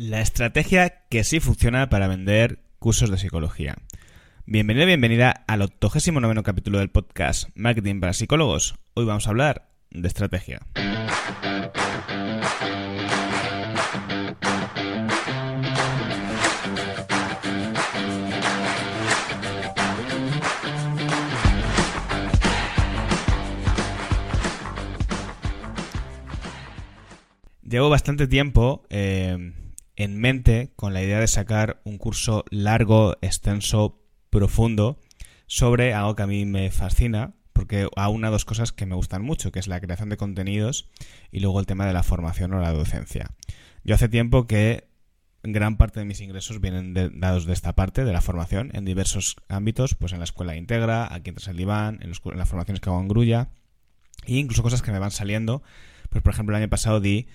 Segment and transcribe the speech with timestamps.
[0.00, 3.78] La estrategia que sí funciona para vender cursos de psicología.
[4.46, 8.76] Bienvenido bienvenida al 89 capítulo del podcast Marketing para Psicólogos.
[8.94, 10.60] Hoy vamos a hablar de estrategia.
[27.64, 29.54] Llevo bastante tiempo eh,
[29.98, 34.00] en mente con la idea de sacar un curso largo, extenso,
[34.30, 35.00] profundo
[35.48, 39.22] sobre algo que a mí me fascina, porque a una dos cosas que me gustan
[39.22, 40.88] mucho, que es la creación de contenidos
[41.32, 43.32] y luego el tema de la formación o la docencia.
[43.82, 44.86] Yo hace tiempo que
[45.42, 49.34] gran parte de mis ingresos vienen dados de esta parte, de la formación, en diversos
[49.48, 52.80] ámbitos, pues en la escuela Integra, aquí en Tras el Diván, en, en, las formaciones
[52.80, 53.48] que hago en Grulla,
[54.26, 55.64] e incluso cosas que me van saliendo.
[56.08, 57.26] Pues por ejemplo el año pasado di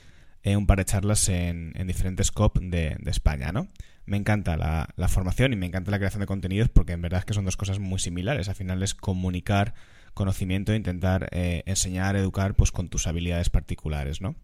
[0.43, 3.67] eh, un par de charlas en, diferentes COP de, España, ¿no?
[4.05, 7.25] Me encanta la, formación y me encanta la creación de contenidos porque en verdad es
[7.25, 8.49] que son dos cosas muy similares.
[8.49, 9.73] Al final es comunicar
[10.13, 14.35] conocimiento e intentar eh, enseñar, educar pues con tus habilidades particulares, ¿no?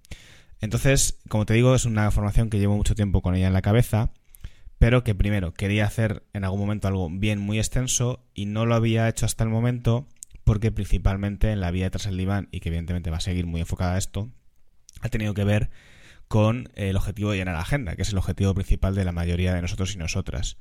[0.61, 3.61] Entonces, como te digo, es una formación que llevo mucho tiempo con ella en la
[3.61, 4.11] cabeza,
[4.77, 8.75] pero que primero quería hacer en algún momento algo bien muy extenso y no lo
[8.75, 10.07] había hecho hasta el momento
[10.43, 13.61] porque principalmente en la vía tras el diván y que evidentemente va a seguir muy
[13.61, 14.29] enfocada a esto,
[15.01, 15.69] ha tenido que ver
[16.29, 19.53] con el objetivo de llenar la agenda, que es el objetivo principal de la mayoría
[19.53, 20.57] de nosotros y nosotras.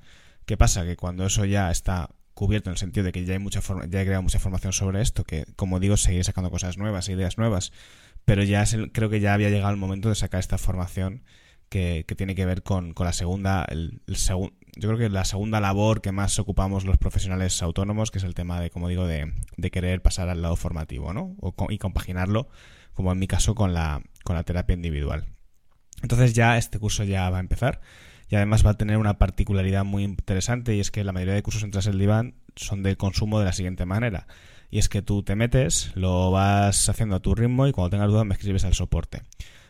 [0.47, 0.85] ¿Qué pasa?
[0.85, 4.01] Que cuando eso ya está cubierto en el sentido de que ya hay mucha ya
[4.01, 7.73] he creado mucha información sobre esto, que como digo, seguiré sacando cosas nuevas, ideas nuevas,
[8.25, 11.23] pero ya creo que ya había llegado el momento de sacar esta formación
[11.69, 16.13] que, tiene que ver con, la segunda, el, yo creo que la segunda labor que
[16.13, 19.33] más ocupamos los profesionales autónomos, que es el tema de, como digo, de,
[19.71, 21.37] querer pasar al lado formativo, ¿no?
[21.69, 22.49] y compaginarlo,
[22.95, 25.27] como en mi caso, con la, con la terapia individual.
[26.03, 27.81] Entonces ya este curso ya va a empezar
[28.29, 31.43] y además va a tener una particularidad muy interesante y es que la mayoría de
[31.43, 34.27] cursos en Tras el Diván son de consumo de la siguiente manera.
[34.71, 38.11] Y es que tú te metes, lo vas haciendo a tu ritmo y cuando tengas
[38.11, 39.22] dudas me escribes al soporte.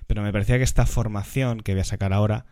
[0.09, 2.47] Pero me parecía que esta formación que voy a sacar ahora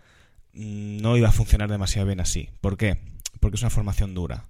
[0.52, 2.50] mm, no iba a funcionar demasiado bien así.
[2.60, 2.98] ¿Por qué?
[3.40, 4.44] Porque es una formación dura.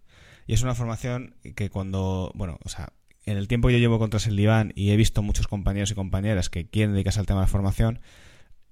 [0.47, 2.93] Y es una formación que cuando, bueno, o sea,
[3.25, 5.95] en el tiempo que yo llevo contra el diván y he visto muchos compañeros y
[5.95, 8.01] compañeras que quieren dedicarse al tema de formación,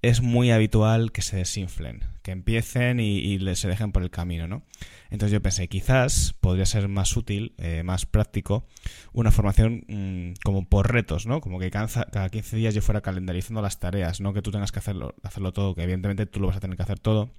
[0.08, 4.62] es muy habitual que se desinflen, que empiecen y, se dejen por el camino, ¿no?
[5.10, 8.66] Entonces yo pensé, quizás podría ser más útil, eh, más práctico,
[9.12, 11.40] una formación mm, como por retos, ¿no?
[11.40, 14.80] Como que cada 15 días yo fuera calendarizando las tareas, no que tú tengas que
[14.80, 17.30] hacerlo, hacerlo todo, que evidentemente tú lo vas a tener que hacer todo,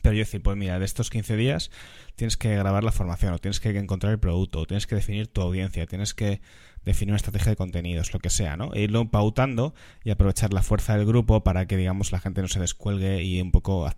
[0.00, 1.70] pero yo decir, pues mira, de estos 15 días
[2.16, 5.28] tienes que grabar la formación, o tienes que encontrar el producto, o tienes que definir
[5.28, 6.40] tu audiencia, tienes que
[6.84, 8.72] definir una estrategia de contenidos, lo que sea, ¿no?
[8.74, 12.48] E irlo pautando y aprovechar la fuerza del grupo para que, digamos, la gente no
[12.48, 13.88] se descuelgue y un poco,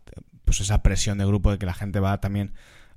[0.44, 2.52] pues esa presión de grupo de que la gente va también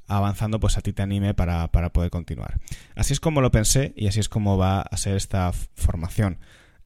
[0.07, 2.59] avanzando, pues a ti te anime para, para poder continuar.
[2.95, 6.39] Así es como lo pensé y así es como va a ser esta formación.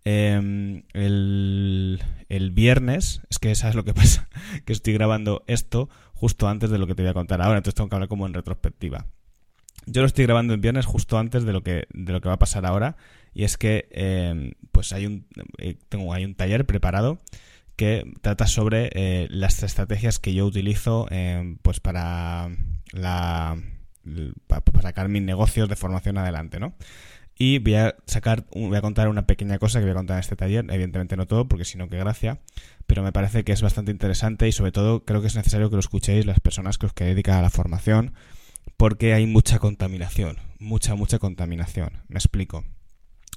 [0.03, 4.29] Em, el, el, viernes, es que sabes lo que pasa,
[4.65, 7.75] que estoy grabando esto justo antes de lo que te voy a contar ahora, entonces
[7.75, 9.05] tengo que hablar como en retrospectiva.
[9.85, 12.35] Yo lo estoy grabando el viernes justo antes de lo que, de lo que va
[12.35, 12.97] a pasar ahora,
[13.33, 17.21] y es que em, pues hay un, eh, tengo, hay un taller preparado
[17.75, 22.49] que trata sobre eh, las estrategias que yo utilizo em, pues para
[22.91, 23.57] la
[24.47, 26.73] para sacar mis negocios de formación adelante, ¿no?
[27.37, 30.21] Y voy a sacar, voy a contar una pequeña cosa que voy a contar en
[30.21, 32.39] este taller, evidentemente no todo, porque si no, qué gracia,
[32.85, 35.75] pero me parece que es bastante interesante y sobre todo creo que es necesario que
[35.75, 38.13] lo escuchéis las personas que os queréis dedicar a la formación,
[38.77, 42.03] porque hay mucha contaminación, mucha, mucha contaminación.
[42.07, 42.63] Me explico.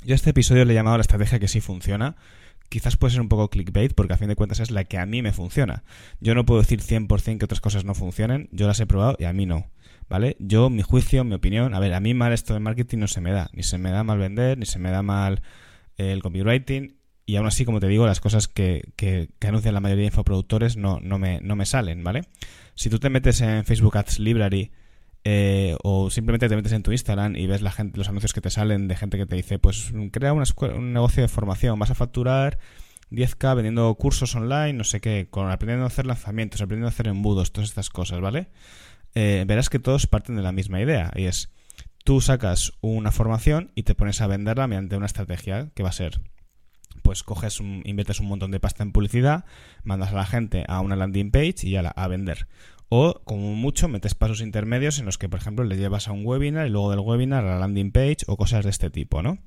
[0.05, 2.17] Yo a este episodio le he llamado la estrategia que sí funciona.
[2.69, 5.07] Quizás puede ser un poco clickbait porque a fin de cuentas es la que a
[5.07, 5.85] mí me funciona.
[6.21, 9.25] Yo no puedo decir 100% que otras cosas no funcionen, yo las he probado y
[9.25, 9.71] a mí no.
[10.09, 10.37] ¿vale?
[10.39, 13.21] Yo, mi juicio, mi opinión, a ver, a mí mal esto de marketing no se
[13.21, 15.43] me da, ni se me da mal vender, ni se me da mal
[15.97, 20.03] el copywriting, y aún así, como te digo, las cosas que, que, anuncian la mayoría
[20.03, 22.23] de infoproductores no, no, me, no me salen, ¿vale?
[22.75, 24.73] Si tú te metes en Facebook Ads Library
[25.25, 28.43] eh, o simplemente te metes en tu Instagram y ves la gente, los anuncios que
[28.43, 31.95] te salen de gente que te dice, pues crea un negocio de formación, vas a
[31.95, 32.59] facturar
[33.11, 37.09] 10k vendiendo cursos online, no sé qué, con aprendiendo a hacer lanzamientos, aprendiendo a hacer
[37.09, 38.49] embudos, todas estas cosas, ¿vale?
[39.15, 41.51] Eh, verás que todos parten de la misma idea y es
[42.05, 45.93] tú sacas una formación y te pones a venderla mediante una estrategia que va a
[45.93, 46.21] ser
[47.03, 49.45] pues coges un, inviertes un montón de pasta en publicidad,
[49.85, 52.47] mandas a la gente a una landing page y ya la, a vender.
[52.89, 56.25] O, como mucho, metes pasos intermedios en los que, por ejemplo, le llevas a un
[56.25, 59.39] webinar y luego del webinar a la landing page o cosas de este tipo, ¿no?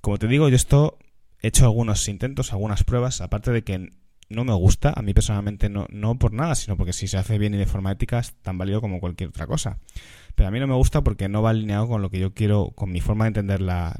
[0.00, 0.98] Como te digo, yo esto
[1.40, 3.92] he hecho algunos intentos, algunas pruebas, aparte de que
[4.28, 7.38] no me gusta, a mí personalmente no, no por nada, sino porque si se hace
[7.38, 9.78] bien y de forma ética es tan válido como cualquier otra cosa.
[10.38, 12.70] Pero a mí no me gusta porque no va alineado con lo que yo quiero,
[12.76, 13.96] con mi forma de entender la,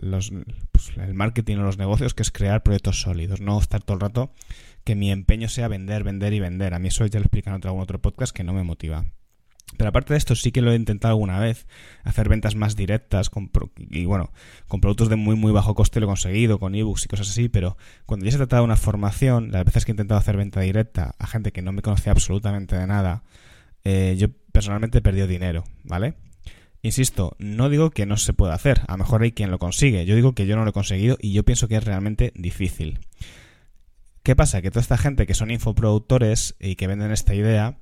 [0.71, 4.01] pues, el marketing o los negocios, que es crear proyectos sólidos, no estar todo el
[4.01, 4.31] rato
[4.85, 6.75] que mi empeño sea vender, vender y vender.
[6.75, 9.05] A mí eso ya lo explican en algún otro podcast que no me motiva.
[9.77, 11.67] Pero aparte de esto, sí que lo he intentado alguna vez,
[12.05, 13.33] hacer ventas más directas
[13.91, 14.31] y bueno,
[14.69, 17.49] con productos de muy muy bajo coste lo he conseguido, con ebooks y cosas así,
[17.49, 17.77] pero
[18.07, 21.17] cuando ya se trata de una formación, las veces que he intentado hacer venta directa
[21.19, 23.25] a gente que no me conocía absolutamente de nada,
[23.83, 26.15] eh, yo personalmente he perdido dinero, ¿vale?
[26.83, 30.07] Insisto, no digo que no se pueda hacer, a lo mejor hay quien lo consigue,
[30.07, 33.01] yo digo que yo no lo he conseguido y yo pienso que es realmente difícil.
[34.23, 34.63] ¿Qué pasa?
[34.63, 37.79] Que toda esta gente que son infoproductores y que venden esta idea,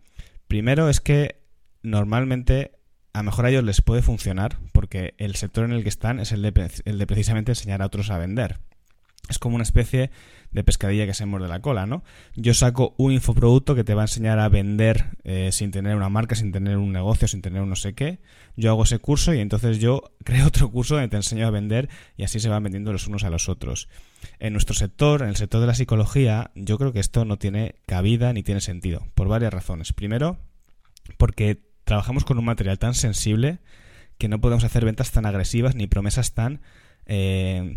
[0.49, 1.43] primero es que
[1.83, 2.73] normalmente
[3.13, 6.21] a lo mejor a ellos les puede funcionar porque el sector en el que están
[6.21, 8.61] es el de, el de precisamente enseñar a otros a vender.
[9.29, 10.11] Es como una especie
[10.53, 12.03] de pescadilla que se muerde la cola, ¿no?
[12.35, 16.09] Yo saco un infoproducto que te va a enseñar a vender eh, sin tener una
[16.09, 18.21] marca, sin tener un negocio, sin tener un no sé qué.
[18.57, 21.89] Yo hago ese curso y entonces yo creo otro curso donde te enseño a vender
[22.17, 23.89] y así se van vendiendo los unos a los otros.
[24.39, 27.77] En nuestro sector, en el sector de la psicología, yo creo que esto no tiene
[27.87, 29.93] cabida ni tiene sentido, por varias razones.
[29.93, 30.39] Primero,
[31.19, 33.59] porque trabajamos con un material tan sensible
[34.19, 36.61] que no podemos hacer ventas tan agresivas ni promesas tan
[37.07, 37.77] eh,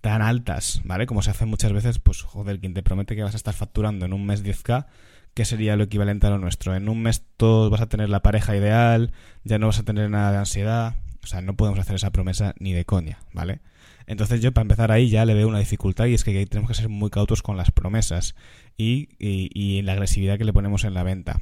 [0.00, 1.06] tan altas, ¿vale?
[1.06, 4.06] Como se hace muchas veces, pues joder, quien te promete que vas a estar facturando
[4.06, 4.86] en un mes 10k,
[5.34, 6.74] ¿qué sería lo equivalente a lo nuestro?
[6.74, 9.12] En un mes todos vas a tener la pareja ideal,
[9.44, 10.94] ya no vas a tener nada de ansiedad,
[11.26, 13.58] o sea, no podemos hacer esa promesa ni de coña, ¿vale?
[14.06, 16.76] Entonces yo para empezar ahí ya le veo una dificultad y es que tenemos que
[16.76, 18.36] ser muy cautos con las promesas
[18.76, 21.40] y, y, la agresividad que le ponemos en la venta.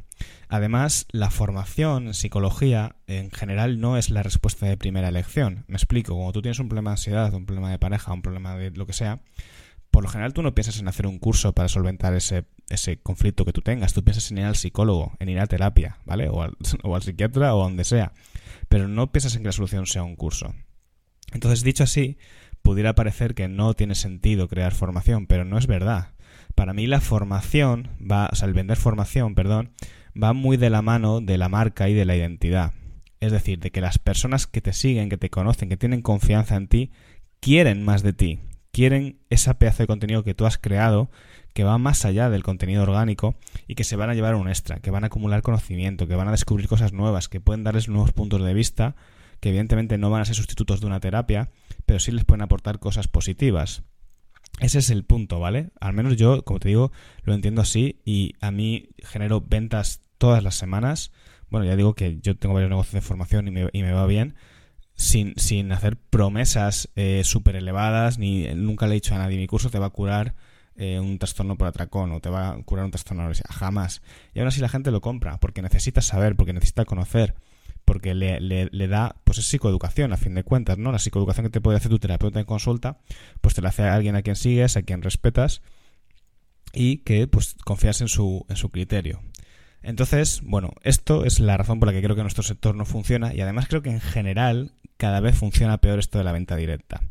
[0.48, 5.64] Además, la formación en psicología en general no es la respuesta de primera elección.
[5.68, 8.56] Me explico, como tú tienes un problema de ansiedad, un problema de pareja, un problema
[8.56, 9.20] de lo que sea,
[9.90, 13.44] por lo general tú no piensas en hacer un curso para solventar ese, ese conflicto
[13.44, 16.28] que tú tengas, tú piensas en ir al psicólogo, en ir a terapia, ¿vale?
[16.30, 18.12] O al, o al psiquiatra o donde sea,
[18.68, 20.54] pero no piensas en que la solución sea un curso.
[21.32, 22.18] Entonces, dicho así,
[22.62, 26.14] pudiera parecer que no tiene sentido crear formación, pero no es verdad.
[26.54, 29.72] Para mí la formación va, o sea, el vender formación, perdón,
[30.20, 32.72] va muy de la mano de la marca y de la identidad.
[33.20, 36.56] Es decir, de que las personas que te siguen, que te conocen, que tienen confianza
[36.56, 36.92] en ti,
[37.40, 38.40] quieren más de ti,
[38.70, 41.10] quieren esa pedazo de contenido que tú has creado,
[41.54, 43.36] que va más allá del contenido orgánico
[43.66, 46.28] y que se van a llevar un extra, que van a acumular conocimiento, que van
[46.28, 48.96] a descubrir cosas nuevas, que pueden darles nuevos puntos de vista,
[49.40, 51.50] que evidentemente no van a ser sustitutos de una terapia,
[51.86, 53.84] pero sí les pueden aportar cosas positivas.
[54.60, 55.70] Ese es el punto, ¿vale?
[55.80, 56.92] Al menos yo, como te digo,
[57.22, 61.12] lo entiendo así y a mí genero ventas todas las semanas.
[61.50, 64.34] Bueno, ya digo que yo tengo varios negocios de formación y me, va bien.
[64.96, 69.46] Sin, sin, hacer promesas eh, súper elevadas, ni nunca le he dicho a nadie, mi
[69.48, 70.34] curso te va a curar
[70.76, 74.02] eh, un trastorno por atracón o te va a curar un trastorno jamás.
[74.34, 77.34] Y aún así la gente lo compra, porque necesita saber, porque necesita conocer
[77.84, 80.90] porque le, le, da, pues es psicoeducación a fin de cuentas, ¿no?
[80.90, 82.98] La psicoeducación que te puede hacer tu terapeuta en consulta,
[83.40, 85.62] pues te la hace alguien a quien sigues, a quien respetas
[86.72, 89.20] y que pues confías en su, en su criterio.
[89.82, 93.34] Entonces, bueno, esto es la razón por la que creo que nuestro sector no funciona
[93.34, 97.02] y además creo que en general cada vez funciona peor esto de la venta directa.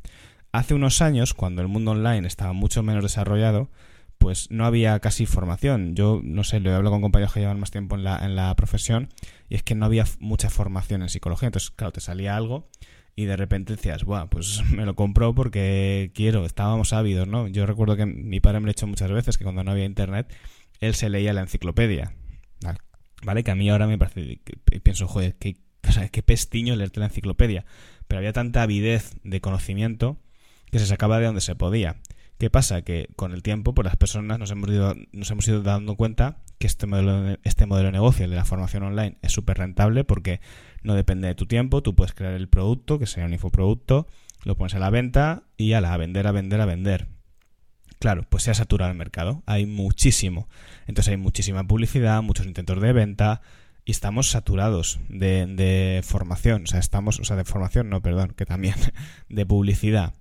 [0.53, 3.71] Hace unos años, cuando el mundo online estaba mucho menos desarrollado,
[4.19, 5.95] pues no había casi formación.
[5.95, 8.55] Yo, no sé, lo hablo con compañeros que llevan más tiempo en la, en la
[8.55, 9.09] profesión
[9.49, 11.47] y es que no había mucha formación en psicología.
[11.47, 12.69] Entonces, claro, te salía algo
[13.15, 17.47] y de repente decías, Buah, pues me lo compro porque quiero, estábamos ávidos, ¿no?
[17.47, 19.85] Yo recuerdo que mi padre me lo ha hecho muchas veces, que cuando no había
[19.85, 20.31] internet,
[20.81, 22.13] él se leía la enciclopedia.
[23.25, 23.43] ¿Vale?
[23.43, 24.39] Que a mí ahora me parece,
[24.83, 25.57] pienso, joder, qué,
[26.11, 27.65] qué pestiño leerte la enciclopedia.
[28.07, 30.19] Pero había tanta avidez de conocimiento
[30.73, 31.97] que se sacaba de donde se podía.
[32.39, 32.81] ¿Qué pasa?
[32.81, 36.37] Que con el tiempo, pues las personas nos hemos ido, nos hemos ido dando cuenta
[36.57, 40.03] que este modelo, este modelo de negocio, el de la formación online, es súper rentable
[40.03, 40.41] porque
[40.81, 44.07] no depende de tu tiempo, tú puedes crear el producto, que sea un infoproducto,
[44.45, 47.07] lo pones a la venta y a la a vender, a vender, a vender.
[47.99, 50.49] Claro, pues se ha saturado el mercado, hay muchísimo.
[50.87, 53.41] Entonces hay muchísima publicidad, muchos intentos de venta
[53.85, 58.33] y estamos saturados de, de formación, o sea, estamos, o sea, de formación, no, perdón,
[58.35, 58.73] que también,
[59.29, 60.15] de publicidad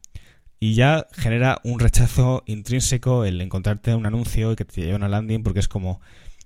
[0.63, 4.97] y ya genera un rechazo intrínseco el encontrarte un anuncio y que te lleve a
[4.97, 6.01] una landing porque es como,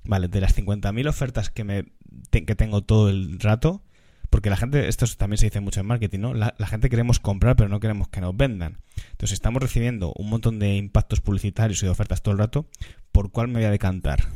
[0.04, 1.84] vale, de las 50.000 ofertas que, me,
[2.30, 3.82] que tengo todo el rato,
[4.30, 6.32] porque la gente, esto también se dice mucho en marketing, ¿no?
[6.32, 8.78] La, la, gente queremos comprar pero no queremos que nos vendan.
[9.10, 12.70] Entonces estamos recibiendo un montón de impactos publicitarios y de ofertas todo el rato,
[13.12, 14.28] ¿por cuál me voy a decantar?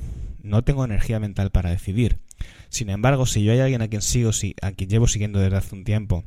[0.42, 2.18] No tengo energía mental para decidir.
[2.68, 5.74] Sin embargo, si yo hay alguien a quien sigo, a quien llevo siguiendo desde hace
[5.74, 6.24] un tiempo,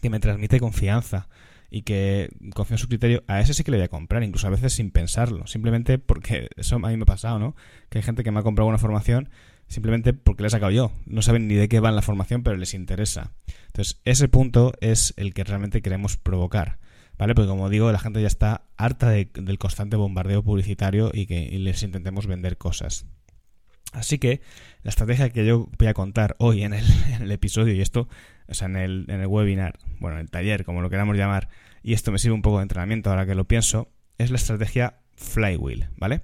[0.00, 1.28] que me transmite confianza,
[1.70, 4.46] y que confío en su criterio, a ese sí que le voy a comprar, incluso
[4.46, 7.56] a veces sin pensarlo, simplemente porque eso a mí me ha pasado, ¿no?
[7.88, 9.30] Que hay gente que me ha comprado una formación
[9.68, 10.92] simplemente porque le he sacado yo.
[11.06, 13.32] No saben ni de qué va en la formación, pero les interesa.
[13.66, 16.78] Entonces, ese punto es el que realmente queremos provocar.
[17.18, 17.34] ¿Vale?
[17.34, 21.82] Porque como digo, la gente ya está harta del constante bombardeo publicitario y que les
[21.82, 23.06] intentemos vender cosas.
[23.92, 24.40] Así que
[24.82, 26.84] la estrategia que yo voy a contar hoy en el,
[27.32, 28.08] episodio, y esto,
[28.48, 31.48] o sea, en el, en el webinar, bueno, en el taller, como lo queramos llamar,
[31.82, 34.98] y esto me sirve un poco de entrenamiento ahora que lo pienso, es la estrategia
[35.16, 36.22] flywheel, ¿vale?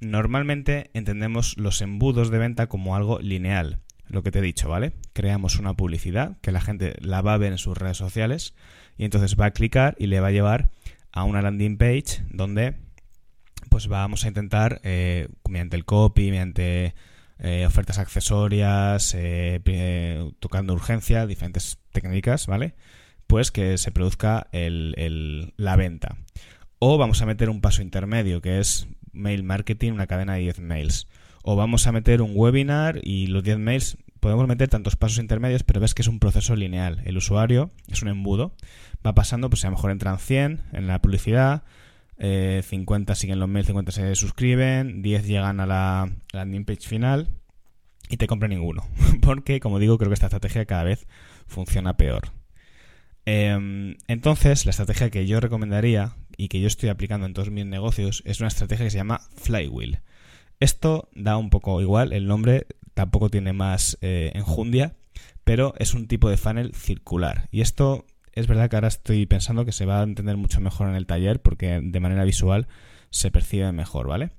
[0.00, 4.92] Normalmente entendemos los embudos de venta como algo lineal, lo que te he dicho, ¿vale?
[5.12, 8.54] Creamos una publicidad que la gente la va a ver en sus redes sociales
[8.96, 10.70] y entonces va a clicar y le va a llevar
[11.12, 12.74] a una landing page donde
[13.70, 16.94] pues vamos a intentar eh, mediante el copy, mediante
[17.44, 22.74] eh, ofertas accesorias, eh, tocando urgencia, diferentes técnicas, ¿vale?
[23.26, 26.18] Pues que se produzca la venta.
[26.78, 30.60] O vamos a meter un paso intermedio, que es mail marketing, una cadena de 10
[30.60, 31.08] mails.
[31.42, 35.64] O vamos a meter un webinar y los 10 mails podemos meter tantos pasos intermedios,
[35.64, 37.02] pero ves que es un proceso lineal.
[37.04, 38.54] El usuario es un embudo,
[39.04, 41.64] va pasando, pues a lo mejor entran 100 en la publicidad,
[42.22, 47.30] 50 eh, siguen los mails, 50 se suscriben, 10 llegan a la landing page final
[48.08, 48.86] y te compra ninguno.
[49.22, 51.08] Porque, como digo, creo que esta estrategia cada vez
[51.46, 52.30] funciona peor.
[53.24, 57.66] Em, entonces, la estrategia que yo recomendaría y que yo estoy aplicando en todos mis
[57.66, 60.00] negocios es una estrategia que se llama Flywheel.
[60.60, 64.94] Esto da un poco igual, el nombre tampoco tiene más eh, enjundia,
[65.42, 67.48] pero es un tipo de funnel circular.
[67.50, 70.88] Y esto es verdad que ahora estoy pensando que se va a entender mucho mejor
[70.88, 72.66] en el taller porque de manera visual
[73.10, 74.30] se percibe mejor, ¿vale?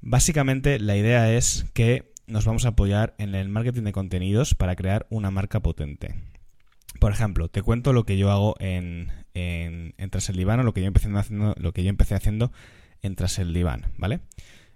[0.00, 4.74] Básicamente la idea es que nos vamos a apoyar en el marketing de contenidos para
[4.74, 6.14] crear una marca potente.
[6.98, 10.72] Por ejemplo, te cuento lo que yo hago en, en, Tras el Diván o lo
[10.72, 12.52] que yo empecé haciendo, lo que yo empecé haciendo
[13.02, 14.20] en Tras el Diván, ¿vale?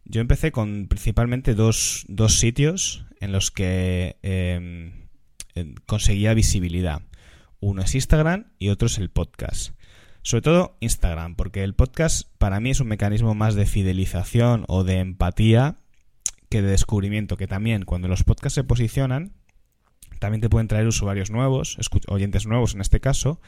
[0.04, 5.08] Yo empecé con principalmente dos, dos sitios en los que em,
[5.86, 7.02] conseguía visibilidad.
[7.60, 9.72] Uno es Instagram y otro es el podcast.
[10.22, 14.84] Sobre todo Instagram, porque el podcast para mí es un mecanismo más de fidelización o
[14.84, 15.78] de empatía
[16.48, 19.32] que de descubrimiento, que también cuando los podcasts se posicionan,
[20.18, 23.40] también te pueden traer usuarios nuevos, oyentes nuevos en este caso.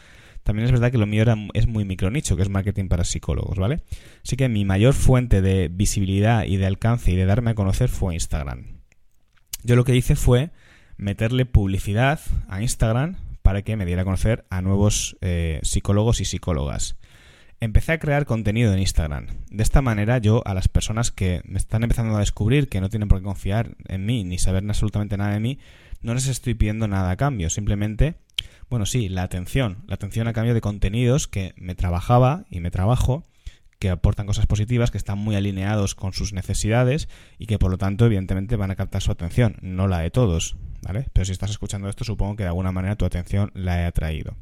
[0.43, 3.59] También es verdad que lo mío era, es muy micronicho, que es marketing para psicólogos,
[3.59, 3.83] ¿vale?
[4.25, 7.89] Así que mi mayor fuente de visibilidad y de alcance y de darme a conocer
[7.89, 8.79] fue Instagram.
[9.65, 10.51] Yo lo que hice fue
[10.97, 13.17] meterle publicidad a Instagram
[13.49, 16.99] para que me diera a conocer a nuevos eh, psicólogos y psicólogas.
[17.61, 19.29] Empecé a crear contenido en Instagram.
[19.49, 22.91] De esta manera yo a las personas que me están empezando a descubrir que no
[22.91, 25.59] tienen por qué confiar en mí ni saber absolutamente nada de mí,
[26.03, 28.17] no les estoy pidiendo nada a cambio, simplemente,
[28.69, 32.71] bueno, sí, la atención, la atención a cambio de contenidos que me trabajaba y me
[32.71, 33.25] trabajo,
[33.79, 37.09] que aportan cosas positivas, que están muy alineados con sus necesidades
[37.39, 40.57] y que por lo tanto evidentemente van a captar su atención, no la de todos,
[40.83, 41.07] ¿vale?
[41.13, 44.37] Pero si estás escuchando esto supongo que de alguna manera tu atención la he atraído.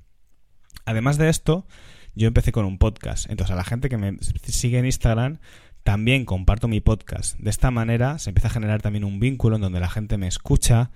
[0.85, 1.67] Además de esto,
[2.15, 5.39] yo empecé con un podcast, entonces a la gente que me sigue en Instagram
[5.83, 7.39] también comparto mi podcast.
[7.39, 10.27] De esta manera se empieza a generar también un vínculo en donde la gente me
[10.27, 10.91] escucha,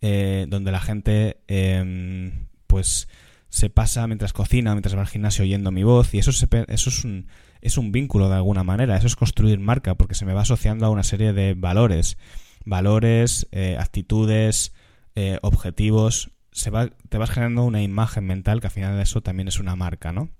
[0.00, 3.08] eh, donde la gente em, pues
[3.50, 7.04] se pasa mientras cocina, mientras va al gimnasio oyendo mi voz y eso, eso es,
[7.04, 7.26] un,
[7.60, 10.86] es un vínculo de alguna manera, eso es construir marca porque se me va asociando
[10.86, 12.18] a una serie de valores,
[12.64, 14.72] valores, eh, actitudes,
[15.14, 19.22] eh, objetivos, se va, te vas generando una imagen mental que al final de eso
[19.22, 20.30] también es una marca, ¿no?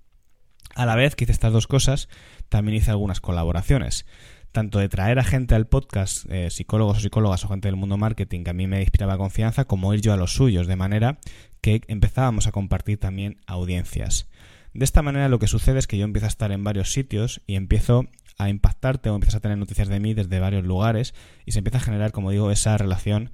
[0.74, 2.08] A la vez que hice estas dos cosas,
[2.48, 4.06] también hice algunas colaboraciones
[4.52, 7.96] tanto de traer a gente al podcast, eh, psicólogos o psicólogas o gente del mundo
[7.96, 11.18] marketing que a mí me inspiraba confianza, como ir yo a los suyos, de manera
[11.60, 14.28] que empezábamos a compartir también audiencias.
[14.72, 17.42] De esta manera lo que sucede es que yo empiezo a estar en varios sitios
[17.46, 18.06] y empiezo
[18.38, 21.78] a impactarte o empiezas a tener noticias de mí desde varios lugares y se empieza
[21.78, 23.32] a generar, como digo, esa relación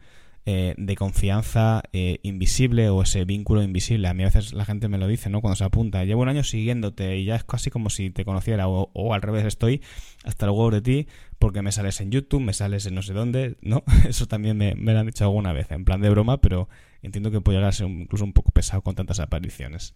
[0.49, 4.09] eh, de confianza eh, invisible o ese vínculo invisible.
[4.09, 5.41] A mí a veces la gente me lo dice, ¿no?
[5.41, 8.69] Cuando se apunta, llevo un año siguiéndote y ya es casi como si te conociera
[8.69, 9.83] o, al revés, estoy
[10.25, 13.13] hasta el huevo de ti porque me sales en YouTube, me sales en no sé
[13.13, 13.83] dónde, ¿no?
[14.09, 16.69] Eso también me, me lo han dicho alguna vez, en plan de broma, pero
[17.03, 19.95] entiendo que puede llegar a ser incluso un poco pesado con tantas apariciones.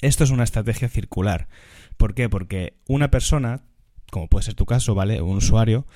[0.00, 1.48] Esto es una estrategia circular.
[1.96, 2.28] ¿Por qué?
[2.28, 3.62] Porque una persona,
[4.10, 5.22] como puede ser tu caso, ¿vale?
[5.22, 5.86] Un usuario,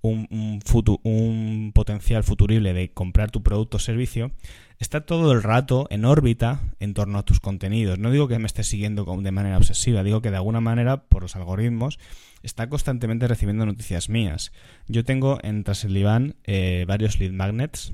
[0.00, 0.60] un,
[1.02, 4.30] un, potencial futurible de comprar tu producto o servicio,
[4.78, 7.98] está todo el rato en órbita en torno a tus contenidos.
[7.98, 11.22] No digo que me esté siguiendo de manera obsesiva, digo que de alguna manera, por
[11.22, 11.98] los algoritmos,
[12.42, 14.52] está constantemente recibiendo noticias mías.
[14.86, 17.92] Yo tengo en Tras el eh, varios lead magnets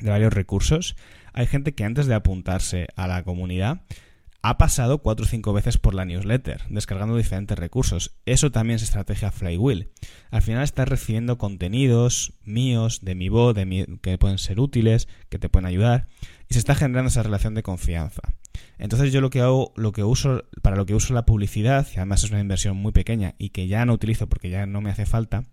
[0.00, 0.96] de varios recursos.
[1.32, 3.82] Hay gente que antes de apuntarse a la comunidad
[4.42, 8.16] ha pasado cuatro o cinco veces por la newsletter, descargando diferentes recursos.
[8.24, 9.90] Eso también es estrategia flywheel.
[10.30, 15.38] Al final estás recibiendo contenidos míos, de mi voz, de que pueden ser útiles, que
[15.38, 16.08] te pueden ayudar,
[16.48, 18.22] y se está generando esa relación de confianza.
[18.78, 21.96] Entonces yo lo que hago, lo que uso, para lo que uso la publicidad, y
[21.96, 24.90] además es una inversión muy pequeña y que ya no utilizo porque ya no me
[24.90, 25.44] hace falta,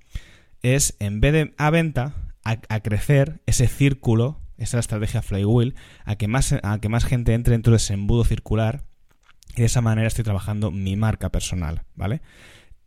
[0.62, 6.28] es en vez de a venta, a, crecer ese círculo, esa estrategia flywheel, a que,
[6.28, 8.84] más, a que más gente entre dentro de ese embudo circular
[9.56, 12.22] y de esa manera estoy trabajando mi marca personal, ¿vale?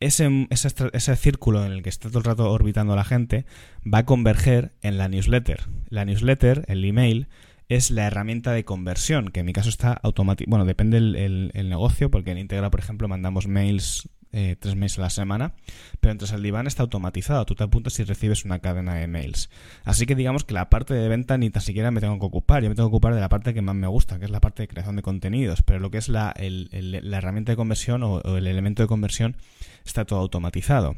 [0.01, 3.45] Ese, ese, círculo en el que está todo el rato orbitando la gente
[3.83, 5.69] va a converger en la newsletter.
[5.91, 7.29] La newsletter, el email,
[7.69, 10.49] es la herramienta de conversión, que en mi caso está automático.
[10.49, 14.99] Bueno, depende el, el, negocio, porque en Integra, por ejemplo, mandamos mails eh, tres meses
[15.01, 15.55] a la semana,
[15.99, 17.45] pero entonces el diván está automatizado.
[17.47, 19.51] Tú te apuntas y recibes una cadena de mails.
[19.83, 22.63] Así que digamos que la parte de venta ni tan siquiera me tengo que ocupar.
[22.63, 24.41] Yo me tengo que ocupar de la parte que más me gusta, que es la
[24.41, 25.63] parte de creación de contenidos.
[25.63, 29.37] Pero lo que es la, herramienta de conversión o, el elemento de conversión
[29.85, 30.95] está todo automatizado.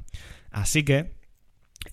[0.51, 1.15] Así que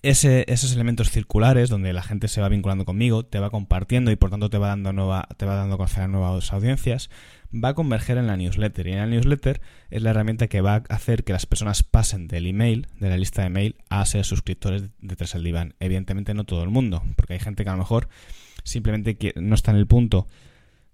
[0.02, 4.30] esos elementos circulares donde la gente se va vinculando conmigo, te va compartiendo y por
[4.30, 7.10] tanto te va dando nueva, te va dando a conocer a nuevas audiencias,
[7.52, 8.86] va a converger en la newsletter.
[8.86, 12.28] Y en la newsletter es la herramienta que va a hacer que las personas pasen
[12.28, 15.74] del email, de la lista de mail, a ser suscriptores de Tres el Diván.
[15.80, 18.08] Evidentemente no todo el mundo, porque hay gente que a lo mejor
[18.64, 20.26] simplemente no está en el punto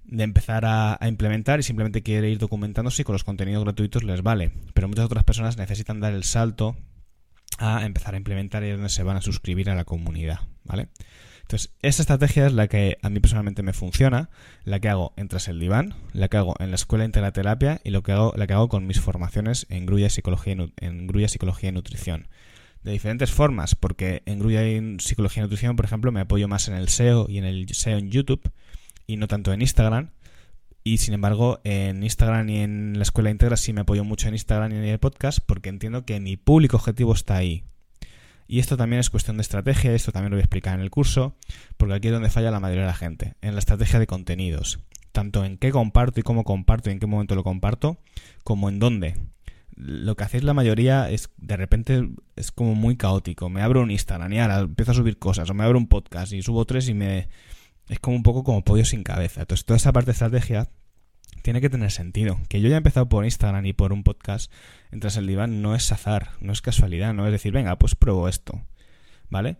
[0.05, 4.23] de empezar a, implementar y simplemente quiere ir documentándose y con los contenidos gratuitos les
[4.23, 4.53] vale.
[4.73, 6.77] Pero muchas otras personas necesitan dar el salto
[7.59, 10.89] a empezar a implementar y es donde se van a suscribir a la comunidad, ¿vale?
[11.47, 14.31] Entonces, esa estrategia es la que a mí personalmente me funciona,
[14.65, 17.91] la que hago en Tras el Diván, la que hago en la Escuela Integraterapia y
[17.91, 21.29] lo que hago, la que hago con mis formaciones en Grulla Psicología y, en Grulla
[21.29, 22.27] Psicología y Nutrición.
[22.83, 26.67] De diferentes formas, porque en Grulla y Psicología y Nutrición, por ejemplo, me apoyo más
[26.67, 28.51] en el SEO y en el SEO en YouTube
[29.07, 30.11] y no tanto en Instagram.
[30.83, 34.35] Y sin embargo, en Instagram y en la escuela íntegra sí me apoyo mucho en
[34.35, 37.63] Instagram y en el podcast porque entiendo que mi público objetivo está ahí.
[38.47, 40.91] Y esto también es cuestión de estrategia, esto también lo voy a explicar en el
[40.91, 41.37] curso,
[41.77, 44.79] porque aquí es donde falla la mayoría de la gente, en la estrategia de contenidos.
[45.13, 47.99] Tanto en qué comparto y cómo comparto y en qué momento lo comparto,
[48.45, 49.17] como en dónde.
[49.75, 53.49] Lo que hacéis la mayoría es, de repente, es como muy caótico.
[53.49, 56.33] Me abro un Instagram y ahora empiezo a subir cosas, o me abro un podcast
[56.33, 57.29] y subo tres y me...
[57.89, 59.43] Es como un poco como pollo sin cabeza.
[59.43, 60.69] Entonces, toda esa parte de estrategia
[61.43, 62.41] tiene que tener sentido.
[62.49, 64.51] Que yo haya empezado por Instagram y por un podcast
[64.91, 68.29] entras el diván no es azar, no es casualidad, no es decir, venga, pues pruebo
[68.29, 68.63] esto.
[69.31, 69.57] ¿Vale?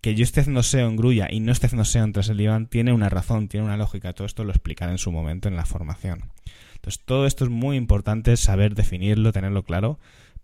[0.00, 2.36] Que yo esté haciendo SEO en Grulla y no esté haciendo SEO en Tras el
[2.36, 4.12] diván tiene una razón, tiene una lógica.
[4.12, 6.30] Todo esto lo explicaré en su momento en la formación.
[6.76, 9.98] Entonces, todo esto es muy importante saber definirlo, tenerlo claro,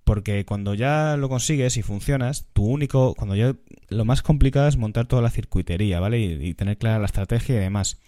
[0.04, 3.54] porque cuando ya lo consigues y funcionas, tu único, cuando ya
[3.90, 6.18] lo más complicado es montar toda la circuitería, ¿vale?
[6.18, 8.00] Y, y tener clara la estrategia y demás.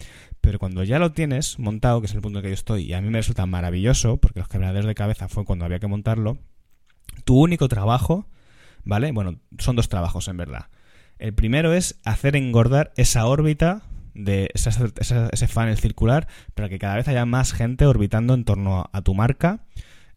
[0.43, 2.93] Pero cuando ya lo tienes montado, que es el punto en que yo estoy, y
[2.93, 6.37] a mí me resulta maravilloso, porque los quebraderos de cabeza fue cuando había que montarlo,
[7.25, 8.27] tu único trabajo,
[8.85, 9.13] ¿vale?
[9.13, 10.67] Bueno, son dos trabajos en verdad.
[11.19, 13.83] El primero es hacer engordar esa órbita
[14.15, 19.03] de ese funnel circular para que cada vez haya más gente orbitando en torno a
[19.03, 19.65] tu marca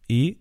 [0.08, 0.40] y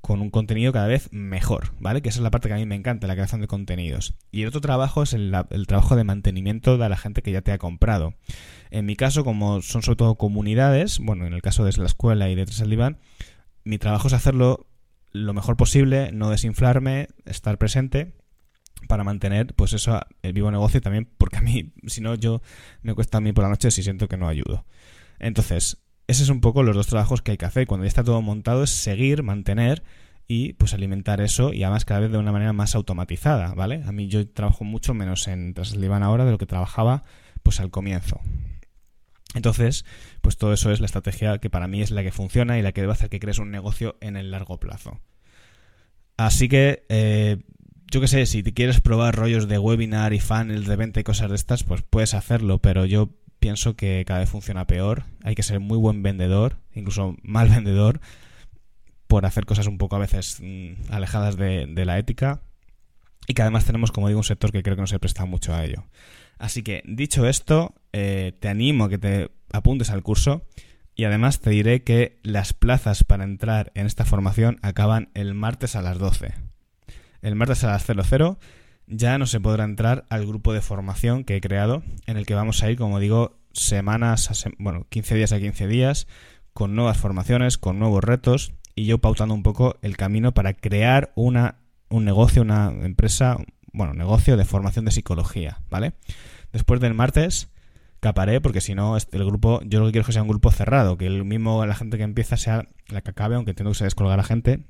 [0.00, 2.02] con un contenido cada vez mejor, ¿vale?
[2.02, 4.14] Que esa es la parte que a mí me encanta, la creación de contenidos.
[4.30, 5.32] Y el otro trabajo es el,
[5.66, 8.14] trabajo de mantenimiento de la gente que ya te ha comprado.
[8.70, 12.28] En mi caso, como son sobre todo comunidades, bueno, en el caso de la escuela
[12.28, 12.98] y de Tres Diván,
[13.64, 14.66] mi trabajo es hacerlo
[15.12, 18.12] lo mejor posible, no desinflarme, estar presente
[18.86, 22.40] para mantener, pues eso, el vivo negocio también, porque a mí, si no, yo
[22.82, 24.64] me cuesta a mí por la noche si siento que no ayudo.
[25.18, 27.66] Entonces, ese es un poco los dos trabajos que hay que hacer.
[27.66, 29.84] Cuando ya está todo montado es seguir, mantener
[30.26, 33.82] y pues alimentar eso y además cada vez de una manera más automatizada, ¿vale?
[33.86, 37.04] A mí yo trabajo mucho menos en Translivan ahora de lo que trabajaba
[37.42, 38.20] pues al comienzo.
[39.34, 39.84] Entonces,
[40.22, 42.72] pues todo eso es la estrategia que para mí es la que funciona y la
[42.72, 45.00] que debe hacer que crees un negocio en el largo plazo.
[46.16, 47.36] Así que, eh,
[47.90, 51.04] yo qué sé, si te quieres probar rollos de webinar y funnels de venta y
[51.04, 55.04] cosas de estas, pues puedes hacerlo, pero yo pienso que cada vez funciona peor.
[55.24, 58.00] Hay que ser muy buen vendedor, incluso mal vendedor,
[59.06, 62.42] por hacer cosas un poco a veces mm, alejadas de, la ética.
[63.26, 65.54] Y que además tenemos, como digo, un sector que creo que no se presta mucho
[65.54, 65.84] a ello.
[66.38, 70.46] Así que, dicho esto, eh, te animo a que te apuntes al curso.
[70.94, 75.76] Y además te diré que las plazas para entrar en esta formación acaban el martes
[75.76, 76.34] a las 12.
[77.22, 78.38] El martes a las 00
[78.88, 82.34] ya no se podrá entrar al grupo de formación que he creado, en el que
[82.34, 86.06] vamos a ir, como digo, semanas, a bueno, 15 días a 15 días,
[86.52, 91.12] con nuevas formaciones, con nuevos retos, y yo pautando un poco el camino para crear
[91.14, 91.56] una,
[91.88, 93.36] un negocio, una empresa,
[93.72, 95.92] bueno, negocio de formación de psicología, ¿vale?
[96.52, 97.48] Después del martes,
[98.00, 100.28] caparé, porque si no, este, el grupo, yo lo que quiero es que sea un
[100.28, 103.72] grupo cerrado, que el mismo, la gente que empieza sea la que acabe, aunque entiendo
[103.72, 104.64] que se descolga la gente,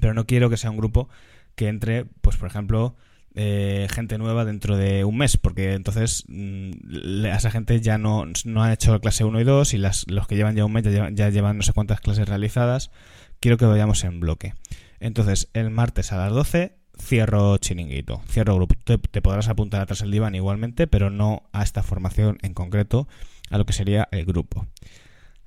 [0.00, 1.08] pero no quiero que sea un grupo
[1.54, 2.96] que entre, pues por ejemplo,
[3.36, 8.62] eh, gente nueva dentro de un mes, porque entonces mm, esa gente ya no, no
[8.62, 11.28] ha hecho clase 1 y 2 y las, los que llevan ya un mes ya
[11.28, 12.90] llevan, no sé cuántas clases realizadas.
[13.38, 14.54] Quiero que vayamos en bloque.
[14.98, 18.74] Entonces, el martes a las 12 cierro chiringuito, cierro grupo.
[18.84, 23.06] Te, te, podrás apuntar atrás el diván igualmente, pero no a esta formación en concreto,
[23.50, 24.66] a lo que sería el grupo.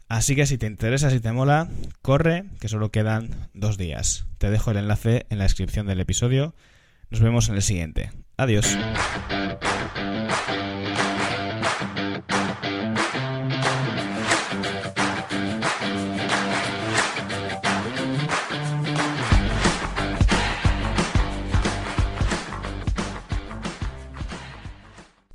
[0.08, 1.70] Así que si te interesa, si te mola,
[2.02, 4.26] corre, que solo quedan dos días.
[4.38, 6.56] Te dejo el enlace en la descripción del episodio.
[7.10, 8.12] Nos vemos en el siguiente.
[8.38, 8.78] Adiós.